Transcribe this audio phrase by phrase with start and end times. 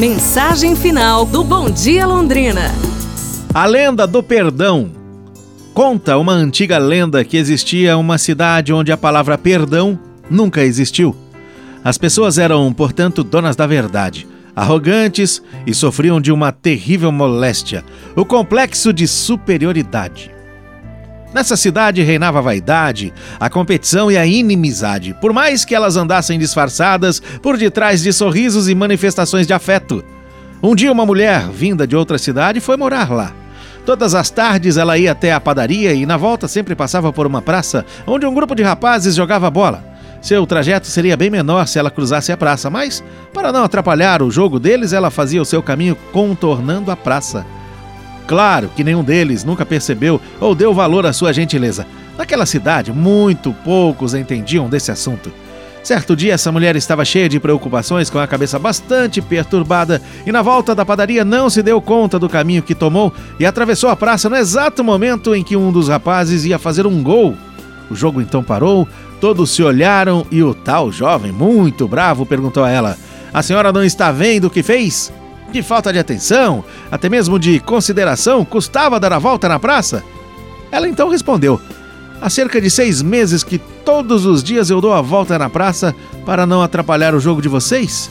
[0.00, 2.72] Mensagem final do Bom Dia Londrina.
[3.52, 4.90] A lenda do perdão.
[5.74, 9.98] Conta uma antiga lenda que existia uma cidade onde a palavra perdão
[10.30, 11.14] nunca existiu.
[11.84, 14.26] As pessoas eram, portanto, donas da verdade,
[14.56, 17.84] arrogantes e sofriam de uma terrível moléstia,
[18.16, 20.30] o complexo de superioridade.
[21.32, 26.38] Nessa cidade reinava a vaidade, a competição e a inimizade, por mais que elas andassem
[26.38, 30.04] disfarçadas por detrás de sorrisos e manifestações de afeto.
[30.60, 33.32] Um dia, uma mulher, vinda de outra cidade, foi morar lá.
[33.86, 37.40] Todas as tardes ela ia até a padaria e na volta sempre passava por uma
[37.40, 39.84] praça onde um grupo de rapazes jogava bola.
[40.20, 44.30] Seu trajeto seria bem menor se ela cruzasse a praça, mas, para não atrapalhar o
[44.30, 47.46] jogo deles, ela fazia o seu caminho contornando a praça.
[48.30, 51.84] Claro que nenhum deles nunca percebeu ou deu valor à sua gentileza.
[52.16, 55.32] Naquela cidade, muito poucos entendiam desse assunto.
[55.82, 60.42] Certo dia, essa mulher estava cheia de preocupações, com a cabeça bastante perturbada, e na
[60.42, 64.30] volta da padaria não se deu conta do caminho que tomou e atravessou a praça
[64.30, 67.34] no exato momento em que um dos rapazes ia fazer um gol.
[67.90, 68.86] O jogo então parou,
[69.20, 72.96] todos se olharam e o tal jovem, muito bravo, perguntou a ela:
[73.34, 75.12] A senhora não está vendo o que fez?
[75.52, 80.04] Que falta de atenção, até mesmo de consideração, custava dar a volta na praça?
[80.70, 81.60] Ela então respondeu:
[82.20, 85.94] Há cerca de seis meses que todos os dias eu dou a volta na praça
[86.24, 88.10] para não atrapalhar o jogo de vocês.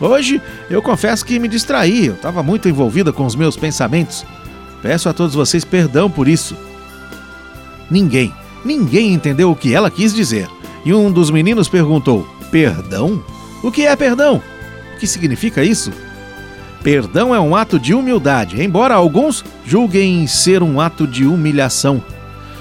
[0.00, 0.40] Hoje
[0.70, 4.24] eu confesso que me distraí, eu estava muito envolvida com os meus pensamentos.
[4.80, 6.56] Peço a todos vocês perdão por isso.
[7.90, 8.32] Ninguém,
[8.64, 10.48] ninguém entendeu o que ela quis dizer.
[10.84, 13.20] E um dos meninos perguntou: Perdão?
[13.64, 14.40] O que é perdão?
[14.94, 15.90] O que significa isso?
[16.82, 22.02] Perdão é um ato de humildade, embora alguns julguem ser um ato de humilhação.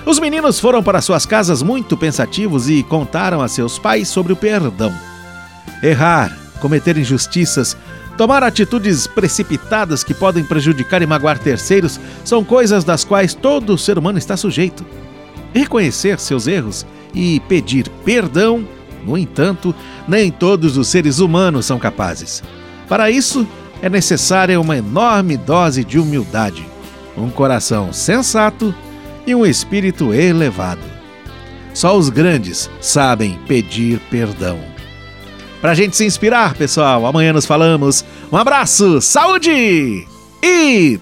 [0.06, 4.36] Os meninos foram para suas casas muito pensativos e contaram a seus pais sobre o
[4.36, 4.94] perdão.
[5.84, 7.78] Errar, cometer injustiças,
[8.18, 13.98] tomar atitudes precipitadas que podem prejudicar e magoar terceiros são coisas das quais todo ser
[13.98, 14.86] humano está sujeito.
[15.54, 18.66] Reconhecer seus erros e pedir perdão,
[19.06, 19.76] no entanto,
[20.08, 22.42] nem todos os seres humanos são capazes.
[22.88, 23.46] Para isso,
[23.82, 26.66] é necessária uma enorme dose de humildade,
[27.16, 28.74] um coração sensato
[29.26, 30.82] e um espírito elevado.
[31.74, 34.60] Só os grandes sabem pedir perdão.
[35.62, 38.06] Para a gente se inspirar, pessoal, amanhã nos falamos.
[38.32, 40.06] Um abraço, saúde
[40.44, 41.00] e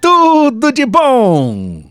[0.00, 1.89] tudo de bom!